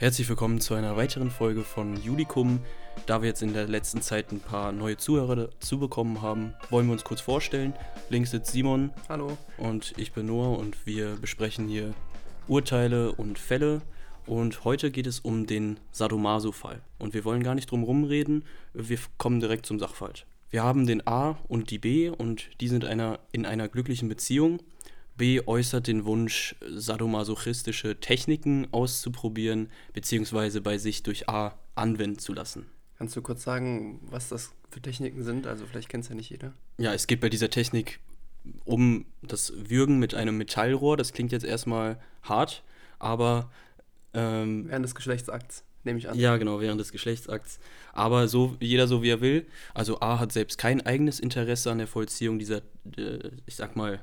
[0.00, 2.60] Herzlich willkommen zu einer weiteren Folge von Judikum.
[3.06, 6.86] Da wir jetzt in der letzten Zeit ein paar neue Zuhörer dazu bekommen haben, wollen
[6.86, 7.74] wir uns kurz vorstellen.
[8.08, 8.92] Links sitzt Simon.
[9.08, 9.36] Hallo.
[9.56, 11.94] Und ich bin Noah und wir besprechen hier
[12.46, 13.82] Urteile und Fälle.
[14.24, 16.80] Und heute geht es um den Sadomaso-Fall.
[17.00, 18.44] Und wir wollen gar nicht drum rumreden,
[18.74, 20.26] wir kommen direkt zum Sachverhalt.
[20.50, 24.60] Wir haben den A und die B und die sind einer, in einer glücklichen Beziehung.
[25.18, 32.66] B äußert den Wunsch, sadomasochistische Techniken auszuprobieren, beziehungsweise bei sich durch A anwenden zu lassen.
[32.96, 35.46] Kannst du kurz sagen, was das für Techniken sind?
[35.46, 36.54] Also vielleicht kennt es ja nicht jeder.
[36.78, 38.00] Ja, es geht bei dieser Technik
[38.64, 40.96] um das Würgen mit einem Metallrohr.
[40.96, 42.62] Das klingt jetzt erstmal hart,
[42.98, 43.50] aber...
[44.14, 46.18] Ähm, während des Geschlechtsakts, nehme ich an.
[46.18, 47.60] Ja, genau, während des Geschlechtsakts.
[47.92, 49.46] Aber so jeder so, wie er will.
[49.74, 52.62] Also A hat selbst kein eigenes Interesse an der Vollziehung dieser,
[52.96, 54.00] äh, ich sag mal,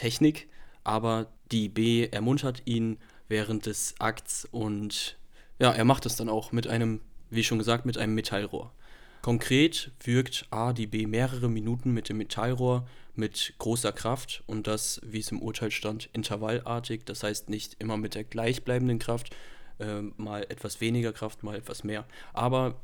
[0.00, 0.48] Technik,
[0.82, 2.96] aber die B ermuntert ihn
[3.28, 5.18] während des Akts und
[5.58, 8.72] ja, er macht es dann auch mit einem, wie schon gesagt, mit einem Metallrohr.
[9.20, 15.02] Konkret wirkt A die B mehrere Minuten mit dem Metallrohr mit großer Kraft und das,
[15.04, 19.36] wie es im Urteil stand, intervallartig, das heißt nicht immer mit der gleichbleibenden Kraft,
[19.80, 22.06] äh, mal etwas weniger Kraft, mal etwas mehr.
[22.32, 22.80] Aber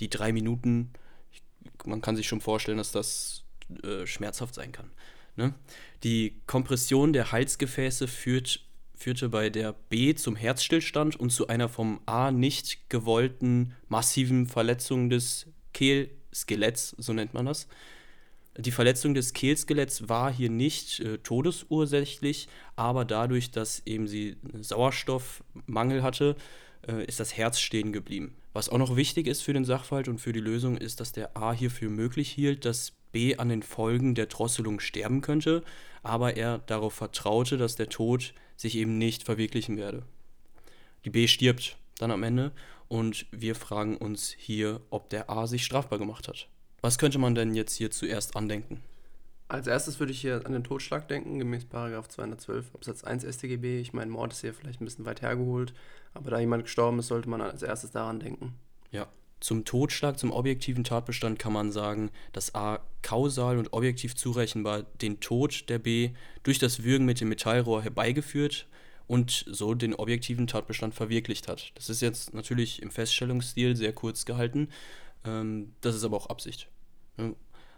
[0.00, 0.92] die drei Minuten,
[1.86, 3.44] man kann sich schon vorstellen, dass das
[3.82, 4.90] äh, schmerzhaft sein kann.
[5.38, 5.54] Ne?
[6.02, 12.00] Die Kompression der Halsgefäße führt, führte bei der B zum Herzstillstand und zu einer vom
[12.06, 17.68] A nicht gewollten massiven Verletzung des Kehlskeletts, so nennt man das.
[18.58, 26.02] Die Verletzung des Kehlskeletts war hier nicht äh, todesursächlich, aber dadurch, dass eben sie Sauerstoffmangel
[26.02, 26.34] hatte,
[26.88, 28.34] äh, ist das Herz stehen geblieben.
[28.52, 31.36] Was auch noch wichtig ist für den Sachverhalt und für die Lösung, ist, dass der
[31.36, 35.62] A hierfür möglich hielt, dass B an den Folgen der Drosselung sterben könnte,
[36.02, 40.02] aber er darauf vertraute, dass der Tod sich eben nicht verwirklichen werde.
[41.04, 42.52] Die B stirbt dann am Ende
[42.88, 46.48] und wir fragen uns hier, ob der A sich strafbar gemacht hat.
[46.80, 48.82] Was könnte man denn jetzt hier zuerst andenken?
[49.48, 53.80] Als erstes würde ich hier an den Totschlag denken, gemäß 212 Absatz 1 StGB.
[53.80, 55.72] Ich meine, Mord ist hier vielleicht ein bisschen weit hergeholt,
[56.12, 58.54] aber da jemand gestorben ist, sollte man als erstes daran denken.
[58.90, 59.08] Ja,
[59.40, 65.20] zum Totschlag, zum objektiven Tatbestand kann man sagen, dass A kausal und objektiv zurechenbar den
[65.20, 66.10] Tod der B
[66.42, 68.66] durch das Würgen mit dem Metallrohr herbeigeführt
[69.06, 71.72] und so den objektiven Tatbestand verwirklicht hat.
[71.76, 74.68] Das ist jetzt natürlich im Feststellungsstil sehr kurz gehalten,
[75.24, 76.68] ähm, das ist aber auch Absicht.
[77.16, 77.32] Ja,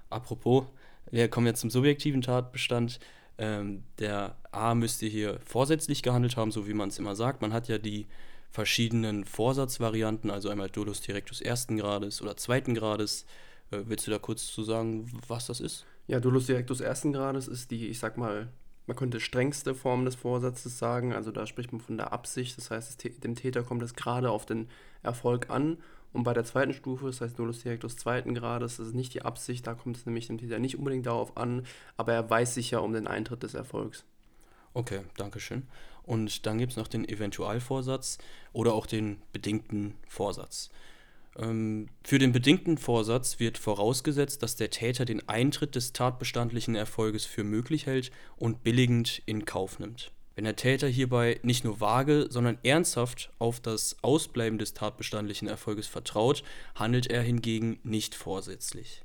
[0.08, 0.64] apropos,
[1.10, 3.00] wir kommen jetzt zum subjektiven Tatbestand.
[3.40, 7.40] Ähm, der A müsste hier vorsätzlich gehandelt haben, so wie man es immer sagt.
[7.40, 8.06] Man hat ja die
[8.50, 13.24] verschiedenen Vorsatzvarianten, also einmal Dolus directus ersten Grades oder zweiten Grades.
[13.70, 15.86] Äh, willst du da kurz zu sagen, was das ist?
[16.06, 18.48] Ja, Dolus directus ersten Grades ist die, ich sag mal,
[18.86, 21.14] man könnte strengste Form des Vorsatzes sagen.
[21.14, 24.44] Also da spricht man von der Absicht, das heißt, dem Täter kommt es gerade auf
[24.44, 24.68] den
[25.02, 25.78] Erfolg an.
[26.12, 29.22] Und bei der zweiten Stufe, das heißt Dolus directus zweiten Grades, das ist nicht die
[29.22, 31.64] Absicht, da kommt es nämlich dem Täter nicht unbedingt darauf an,
[31.96, 34.04] aber er weiß sich ja um den Eintritt des Erfolgs.
[34.74, 35.66] Okay, danke schön.
[36.02, 38.18] Und dann gibt es noch den Eventualvorsatz
[38.52, 40.70] oder auch den bedingten Vorsatz.
[41.36, 47.24] Ähm, für den bedingten Vorsatz wird vorausgesetzt, dass der Täter den Eintritt des tatbestandlichen Erfolges
[47.24, 50.12] für möglich hält und billigend in Kauf nimmt.
[50.34, 55.86] Wenn der Täter hierbei nicht nur vage, sondern ernsthaft auf das Ausbleiben des tatbestandlichen Erfolges
[55.86, 56.42] vertraut,
[56.74, 59.04] handelt er hingegen nicht vorsätzlich.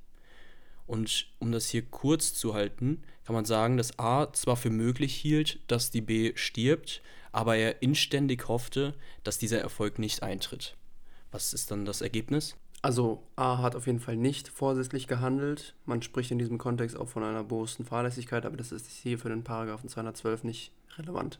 [0.87, 5.15] Und um das hier kurz zu halten, kann man sagen, dass A zwar für möglich
[5.15, 8.93] hielt, dass die B stirbt, aber er inständig hoffte,
[9.23, 10.77] dass dieser Erfolg nicht eintritt.
[11.31, 12.55] Was ist dann das Ergebnis?
[12.85, 15.73] Also A hat auf jeden Fall nicht vorsätzlich gehandelt.
[15.85, 19.29] Man spricht in diesem Kontext auch von einer bewussten Fahrlässigkeit, aber das ist hier für
[19.29, 21.39] den Paragraphen 212 nicht relevant.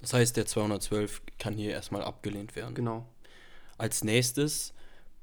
[0.00, 2.74] Das heißt, der 212 kann hier erstmal abgelehnt werden.
[2.74, 3.06] Genau.
[3.78, 4.74] Als nächstes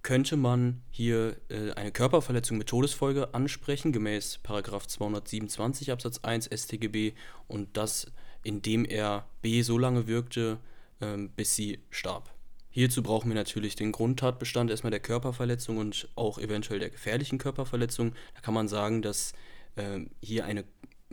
[0.04, 7.12] könnte man hier äh, eine Körperverletzung mit Todesfolge ansprechen, gemäß 227 Absatz 1 StGB
[7.50, 8.10] und das,
[8.42, 10.60] indem er B so lange wirkte,
[11.02, 12.37] ähm, bis sie starb.
[12.78, 18.12] Hierzu brauchen wir natürlich den Grundtatbestand erstmal der Körperverletzung und auch eventuell der gefährlichen Körperverletzung.
[18.36, 19.34] Da kann man sagen, dass
[19.78, 20.64] äh, hier eine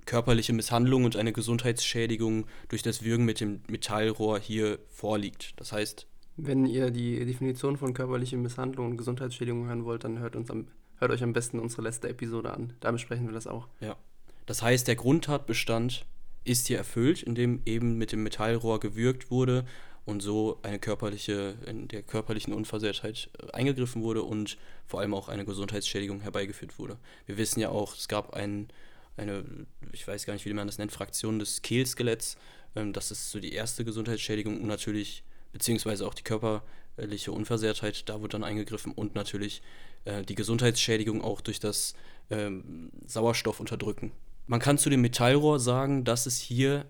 [0.05, 5.55] körperliche Misshandlung und eine Gesundheitsschädigung durch das Würgen mit dem Metallrohr hier vorliegt.
[5.58, 6.06] Das heißt,
[6.37, 10.69] wenn ihr die Definition von körperlicher Misshandlung und Gesundheitsschädigung hören wollt, dann hört, uns am,
[10.99, 12.75] hört euch am besten unsere letzte Episode an.
[12.81, 13.69] Da besprechen wir das auch.
[13.81, 13.96] Ja.
[14.44, 16.05] Das heißt, der Grundtatbestand
[16.44, 19.64] ist hier erfüllt, indem eben mit dem Metallrohr gewürgt wurde
[20.04, 25.28] und so eine körperliche, in der körperlichen Unversehrtheit äh, eingegriffen wurde und vor allem auch
[25.28, 26.98] eine Gesundheitsschädigung herbeigeführt wurde.
[27.26, 28.68] Wir wissen ja auch, es gab ein,
[29.16, 29.44] eine,
[29.92, 32.36] ich weiß gar nicht, wie man das nennt, Fraktion des Kehlskeletts.
[32.76, 38.20] Ähm, das ist so die erste Gesundheitsschädigung und natürlich beziehungsweise auch die körperliche Unversehrtheit, da
[38.20, 39.62] wird dann eingegriffen und natürlich
[40.04, 41.94] äh, die Gesundheitsschädigung auch durch das
[42.30, 44.12] ähm, Sauerstoffunterdrücken.
[44.46, 46.84] Man kann zu dem Metallrohr sagen, dass es hier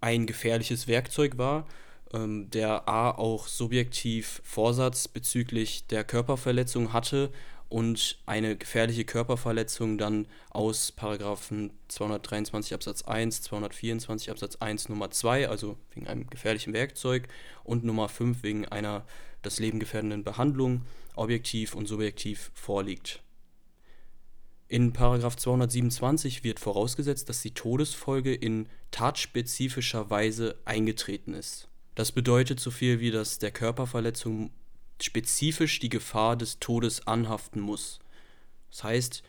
[0.00, 1.66] ein gefährliches Werkzeug war,
[2.12, 7.30] ähm, der A auch subjektiv Vorsatz bezüglich der Körperverletzung hatte
[7.70, 15.48] und eine gefährliche Körperverletzung dann aus Paragraphen 223 Absatz 1, 224 Absatz 1 Nummer 2,
[15.48, 17.28] also wegen einem gefährlichen Werkzeug
[17.62, 19.06] und Nummer 5 wegen einer
[19.42, 20.82] das Leben gefährdenden Behandlung
[21.14, 23.22] objektiv und subjektiv vorliegt.
[24.66, 31.69] In Paragraph 227 wird vorausgesetzt, dass die Todesfolge in tatspezifischer Weise eingetreten ist.
[32.00, 34.52] Das bedeutet so viel wie, dass der Körperverletzung
[35.02, 37.98] spezifisch die Gefahr des Todes anhaften muss.
[38.70, 39.22] Das heißt,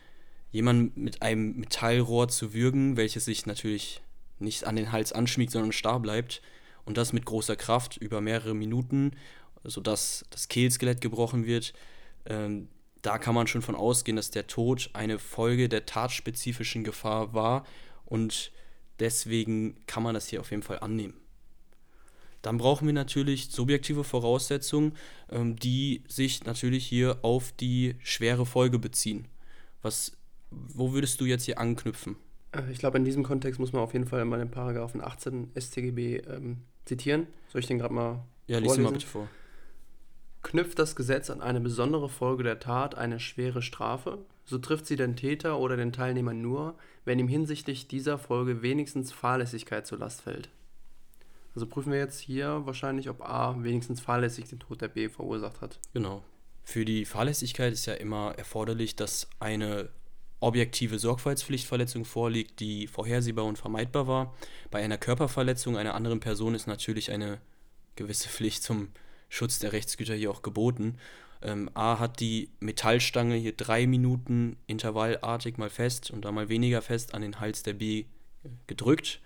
[0.51, 4.01] jemanden mit einem Metallrohr zu würgen, welches sich natürlich
[4.39, 6.41] nicht an den Hals anschmiegt, sondern starr bleibt,
[6.85, 9.17] und das mit großer Kraft über mehrere Minuten,
[9.65, 11.73] sodass das Kehlskelett gebrochen wird,
[12.25, 12.69] ähm,
[13.01, 17.65] da kann man schon von ausgehen, dass der Tod eine Folge der tatspezifischen Gefahr war
[18.05, 18.53] und
[19.01, 21.20] deswegen kann man das hier auf jeden Fall annehmen.
[22.41, 24.93] Dann brauchen wir natürlich subjektive Voraussetzungen,
[25.29, 29.27] ähm, die sich natürlich hier auf die schwere Folge beziehen.
[29.81, 30.13] Was,
[30.49, 32.15] wo würdest du jetzt hier anknüpfen?
[32.51, 35.51] Äh, ich glaube, in diesem Kontext muss man auf jeden Fall mal den Paragraphen 18
[35.59, 37.27] StGB ähm, zitieren.
[37.49, 39.27] Soll ich den gerade mal Ja, lies ihn mal bitte vor.
[40.43, 44.95] Knüpft das Gesetz an eine besondere Folge der Tat eine schwere Strafe, so trifft sie
[44.95, 50.21] den Täter oder den Teilnehmer nur, wenn ihm hinsichtlich dieser Folge wenigstens Fahrlässigkeit zur Last
[50.21, 50.49] fällt.
[51.53, 55.61] Also prüfen wir jetzt hier wahrscheinlich, ob A wenigstens fahrlässig den Tod der B verursacht
[55.61, 55.79] hat.
[55.93, 56.23] Genau.
[56.63, 59.89] Für die Fahrlässigkeit ist ja immer erforderlich, dass eine
[60.39, 64.33] objektive Sorgfaltspflichtverletzung vorliegt, die vorhersehbar und vermeidbar war.
[64.71, 67.39] Bei einer Körperverletzung einer anderen Person ist natürlich eine
[67.95, 68.89] gewisse Pflicht zum
[69.29, 70.97] Schutz der Rechtsgüter hier auch geboten.
[71.41, 76.81] Ähm, A hat die Metallstange hier drei Minuten intervallartig mal fest und dann mal weniger
[76.81, 78.05] fest an den Hals der B
[78.67, 79.21] gedrückt.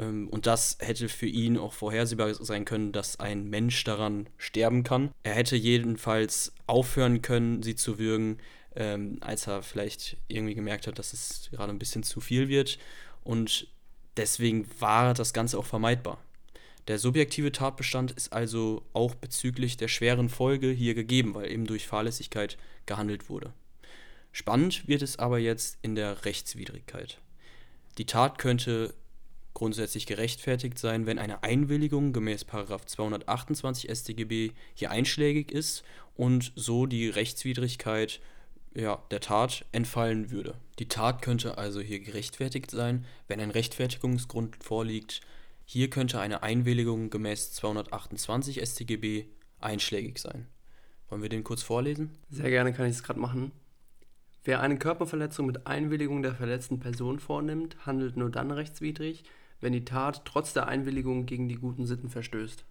[0.00, 4.82] Ähm, und das hätte für ihn auch vorhersehbar sein können, dass ein Mensch daran sterben
[4.82, 5.12] kann.
[5.22, 8.38] Er hätte jedenfalls aufhören können, sie zu würgen,
[8.74, 12.78] ähm, als er vielleicht irgendwie gemerkt hat, dass es gerade ein bisschen zu viel wird.
[13.22, 13.68] Und
[14.16, 16.18] deswegen war das Ganze auch vermeidbar.
[16.88, 21.86] Der subjektive Tatbestand ist also auch bezüglich der schweren Folge hier gegeben, weil eben durch
[21.86, 22.56] Fahrlässigkeit
[22.86, 23.52] gehandelt wurde.
[24.32, 27.20] Spannend wird es aber jetzt in der Rechtswidrigkeit.
[27.98, 28.94] Die Tat könnte
[29.54, 35.82] grundsätzlich gerechtfertigt sein, wenn eine Einwilligung gemäß 228 StGB hier einschlägig ist
[36.16, 38.20] und so die Rechtswidrigkeit
[38.74, 40.54] ja, der Tat entfallen würde.
[40.78, 45.20] Die Tat könnte also hier gerechtfertigt sein, wenn ein Rechtfertigungsgrund vorliegt.
[45.64, 49.26] Hier könnte eine Einwilligung gemäß 228 StGB
[49.60, 50.46] einschlägig sein.
[51.08, 52.10] Wollen wir den kurz vorlesen?
[52.30, 53.50] Sehr gerne kann ich es gerade machen.
[54.44, 59.24] Wer eine Körperverletzung mit Einwilligung der verletzten Person vornimmt, handelt nur dann rechtswidrig,
[59.60, 62.64] wenn die Tat trotz der Einwilligung gegen die guten Sitten verstößt.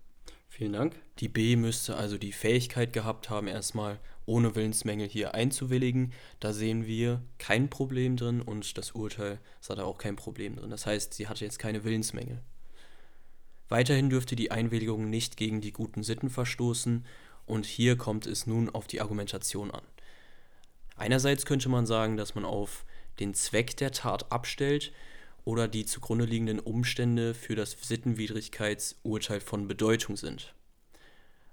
[0.48, 0.96] Vielen Dank.
[1.20, 6.12] Die B müsste also die Fähigkeit gehabt haben, erstmal ohne Willensmängel hier einzuwilligen.
[6.40, 10.72] Da sehen wir kein Problem drin und das Urteil sah da auch kein Problem drin.
[10.72, 12.42] Das heißt, sie hatte jetzt keine Willensmängel.
[13.70, 17.06] Weiterhin dürfte die Einwilligung nicht gegen die guten Sitten verstoßen
[17.46, 19.84] und hier kommt es nun auf die Argumentation an.
[21.00, 22.86] Einerseits könnte man sagen, dass man auf
[23.20, 24.92] den Zweck der Tat abstellt,
[25.46, 30.54] oder die zugrunde liegenden Umstände für das Sittenwidrigkeitsurteil von Bedeutung sind.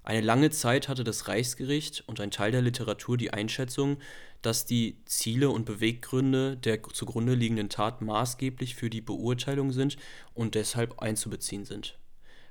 [0.02, 3.96] Eine lange Zeit hatte das Reichsgericht und ein Teil der Literatur die Einschätzung,
[4.42, 9.96] dass die Ziele und Beweggründe der zugrunde liegenden Tat maßgeblich für die Beurteilung sind
[10.34, 11.98] und deshalb einzubeziehen sind.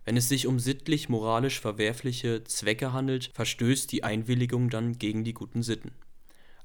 [0.04, 5.62] Wenn es sich um sittlich-moralisch verwerfliche Zwecke handelt, verstößt die Einwilligung dann gegen die guten
[5.62, 5.92] Sitten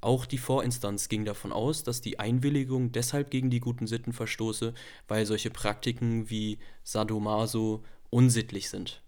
[0.01, 4.73] auch die Vorinstanz ging davon aus, dass die Einwilligung deshalb gegen die guten Sitten verstoße,
[5.09, 9.03] weil solche Praktiken wie Sadomaso unsittlich sind.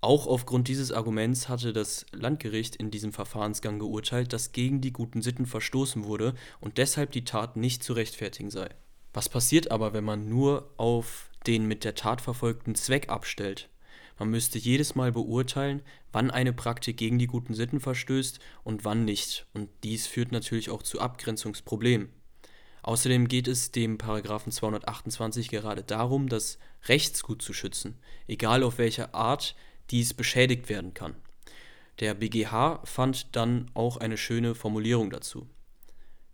[0.00, 5.22] Auch aufgrund dieses Arguments hatte das Landgericht in diesem Verfahrensgang geurteilt, dass gegen die guten
[5.22, 8.68] Sitten verstoßen wurde und deshalb die Tat nicht zu rechtfertigen sei.
[9.14, 13.70] Was passiert aber, wenn man nur auf den mit der Tat verfolgten Zweck abstellt?
[14.18, 19.04] Man müsste jedes Mal beurteilen, wann eine Praktik gegen die guten Sitten verstößt und wann
[19.04, 19.46] nicht.
[19.54, 22.10] Und dies führt natürlich auch zu Abgrenzungsproblemen.
[22.82, 29.14] Außerdem geht es dem Paragraphen 228 gerade darum, das Rechtsgut zu schützen, egal auf welche
[29.14, 29.56] Art
[29.90, 31.16] dies beschädigt werden kann.
[32.00, 35.48] Der BGH fand dann auch eine schöne Formulierung dazu.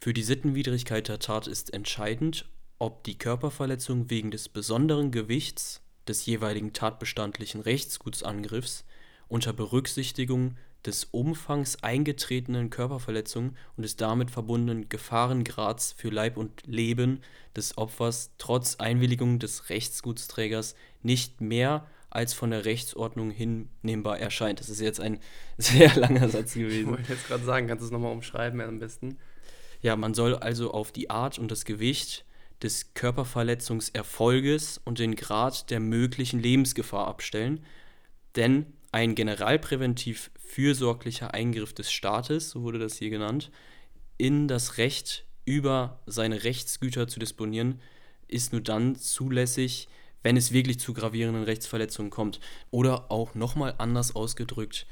[0.01, 2.47] Für die Sittenwidrigkeit der Tat ist entscheidend,
[2.79, 8.85] ob die Körperverletzung wegen des besonderen Gewichts des jeweiligen tatbestandlichen Rechtsgutsangriffs
[9.29, 17.21] unter Berücksichtigung des Umfangs eingetretenen Körperverletzung und des damit verbundenen Gefahrengrads für Leib und Leben
[17.55, 24.59] des Opfers trotz Einwilligung des Rechtsgutsträgers nicht mehr als von der Rechtsordnung hinnehmbar erscheint.
[24.59, 25.21] Das ist jetzt ein
[25.59, 26.81] sehr langer Satz gewesen.
[26.81, 29.19] Ich wollte jetzt gerade sagen, kannst du es nochmal umschreiben am besten?
[29.83, 32.25] Ja, man soll also auf die Art und das Gewicht
[32.63, 37.65] des Körperverletzungserfolges und den Grad der möglichen Lebensgefahr abstellen,
[38.37, 43.51] denn ein generalpräventiv fürsorglicher Eingriff des Staates, so wurde das hier genannt,
[44.19, 47.81] in das Recht über seine Rechtsgüter zu disponieren,
[48.29, 49.89] ist nur dann zulässig,
[50.23, 52.41] wenn es wirklich zu gravierenden Rechtsverletzungen kommt.
[52.71, 54.87] Oder auch nochmal anders ausgedrückt,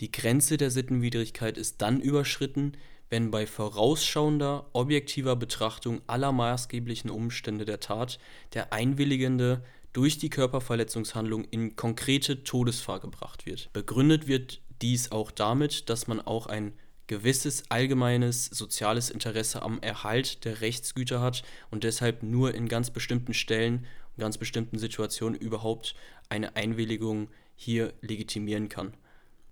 [0.00, 2.76] die Grenze der Sittenwidrigkeit ist dann überschritten,
[3.14, 8.18] wenn bei vorausschauender, objektiver Betrachtung aller maßgeblichen Umstände der Tat
[8.54, 13.72] der Einwilligende durch die Körperverletzungshandlung in konkrete Todesfahr gebracht wird.
[13.72, 16.72] Begründet wird dies auch damit, dass man auch ein
[17.06, 23.32] gewisses allgemeines soziales Interesse am Erhalt der Rechtsgüter hat und deshalb nur in ganz bestimmten
[23.32, 25.94] Stellen und ganz bestimmten Situationen überhaupt
[26.30, 28.92] eine Einwilligung hier legitimieren kann.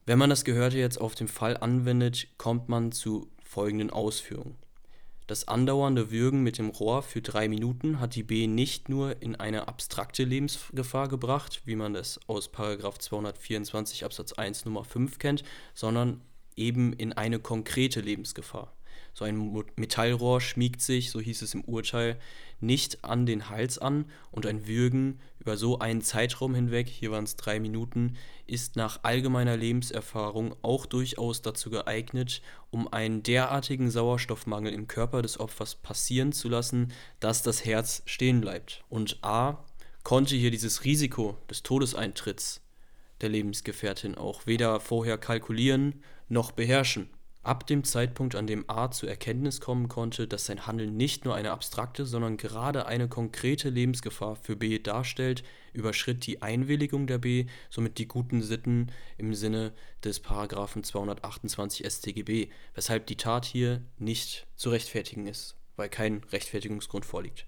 [0.04, 4.56] Wenn man das Gehörte jetzt auf den Fall anwendet, kommt man zu folgenden Ausführungen.
[5.26, 9.36] Das andauernde Würgen mit dem Rohr für drei Minuten hat die B nicht nur in
[9.36, 15.44] eine abstrakte Lebensgefahr gebracht, wie man es aus 224 Absatz 1 Nummer 5 kennt,
[15.74, 16.22] sondern
[16.56, 18.72] eben in eine konkrete Lebensgefahr.
[19.14, 22.18] So ein Metallrohr schmiegt sich, so hieß es im Urteil,
[22.60, 27.24] nicht an den Hals an und ein Würgen über so einen Zeitraum hinweg, hier waren
[27.24, 28.16] es drei Minuten,
[28.46, 32.40] ist nach allgemeiner Lebenserfahrung auch durchaus dazu geeignet,
[32.70, 38.40] um einen derartigen Sauerstoffmangel im Körper des Opfers passieren zu lassen, dass das Herz stehen
[38.40, 38.84] bleibt.
[38.88, 39.64] Und A
[40.04, 42.60] konnte hier dieses Risiko des Todeseintritts
[43.20, 47.08] der Lebensgefährtin auch weder vorher kalkulieren noch beherrschen.
[47.44, 51.34] Ab dem Zeitpunkt, an dem A zur Erkenntnis kommen konnte, dass sein Handeln nicht nur
[51.34, 57.46] eine abstrakte, sondern gerade eine konkrete Lebensgefahr für B darstellt, überschritt die Einwilligung der B
[57.68, 59.72] somit die guten Sitten im Sinne
[60.04, 67.04] des Paragraphen 228 StGB, weshalb die Tat hier nicht zu rechtfertigen ist, weil kein Rechtfertigungsgrund
[67.04, 67.46] vorliegt.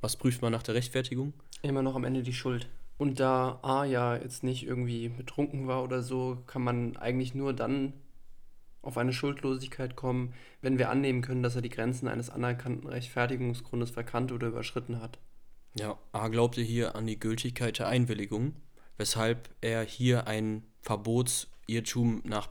[0.00, 1.34] Was prüft man nach der Rechtfertigung?
[1.62, 2.68] Immer noch am Ende die Schuld.
[2.98, 7.52] Und da A ja jetzt nicht irgendwie betrunken war oder so, kann man eigentlich nur
[7.52, 7.92] dann
[8.86, 13.90] auf eine Schuldlosigkeit kommen, wenn wir annehmen können, dass er die Grenzen eines anerkannten Rechtfertigungsgrundes
[13.90, 15.18] verkannt oder überschritten hat.
[15.78, 18.54] Ja, A glaubte hier an die Gültigkeit der Einwilligung,
[18.96, 22.48] weshalb er hier ein Verbotsirrtum nach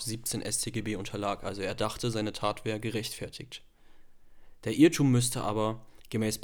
[0.00, 1.42] 17 StGB unterlag.
[1.42, 3.62] Also er dachte, seine Tat wäre gerechtfertigt.
[4.64, 6.40] Der Irrtum müsste aber gemäß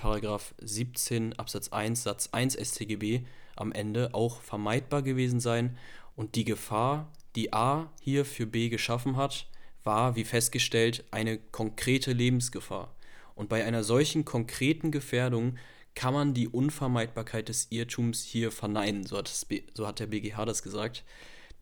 [0.59, 3.25] 17 Absatz 1 Satz 1 StGB
[3.55, 5.77] am Ende auch vermeidbar gewesen sein
[6.15, 9.47] und die Gefahr, die A hier für B geschaffen hat,
[9.85, 12.95] war, wie festgestellt, eine konkrete Lebensgefahr.
[13.35, 15.57] Und bei einer solchen konkreten Gefährdung
[15.95, 20.45] kann man die Unvermeidbarkeit des Irrtums hier verneinen, so hat, das, so hat der BGH
[20.45, 21.05] das gesagt.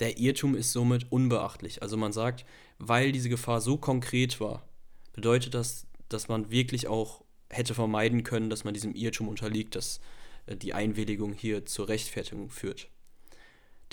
[0.00, 1.82] Der Irrtum ist somit unbeachtlich.
[1.82, 2.44] Also man sagt,
[2.78, 4.66] weil diese Gefahr so konkret war,
[5.12, 10.00] bedeutet das, dass man wirklich auch hätte vermeiden können, dass man diesem Irrtum unterliegt, dass
[10.46, 12.88] äh, die Einwilligung hier zur Rechtfertigung führt.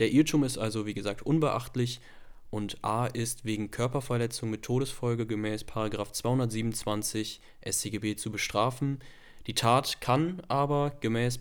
[0.01, 2.01] Der Irrtum ist also, wie gesagt, unbeachtlich
[2.49, 8.97] und A ist wegen Körperverletzung mit Todesfolge gemäß 227 StGB zu bestrafen.
[9.45, 11.39] Die Tat kann aber gemäß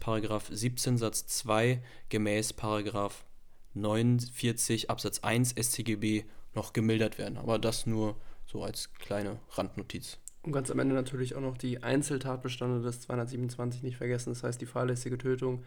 [0.51, 2.55] 17 Satz 2 gemäß
[3.73, 6.25] 49 Absatz 1 StGB
[6.55, 7.39] noch gemildert werden.
[7.39, 8.15] Aber das nur
[8.45, 10.19] so als kleine Randnotiz.
[10.43, 14.61] Und ganz am Ende natürlich auch noch die Einzeltatbestände des 227 nicht vergessen, das heißt
[14.61, 15.65] die fahrlässige Tötung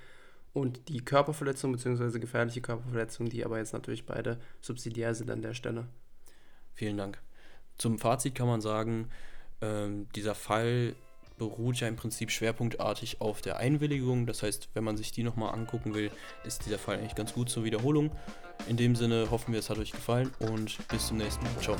[0.53, 2.19] und die Körperverletzung bzw.
[2.19, 5.87] gefährliche Körperverletzung, die aber jetzt natürlich beide subsidiär sind an der Stelle.
[6.73, 7.21] Vielen Dank.
[7.77, 9.09] Zum Fazit kann man sagen,
[9.61, 10.95] ähm, dieser Fall
[11.37, 14.25] beruht ja im Prinzip schwerpunktartig auf der Einwilligung.
[14.27, 16.11] Das heißt, wenn man sich die nochmal angucken will,
[16.43, 18.11] ist dieser Fall eigentlich ganz gut zur Wiederholung.
[18.67, 21.59] In dem Sinne hoffen wir, es hat euch gefallen und bis zum nächsten Mal.
[21.59, 21.77] Ciao.